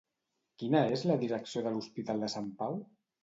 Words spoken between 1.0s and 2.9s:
la direcció de l'Hospital de Sant Pau?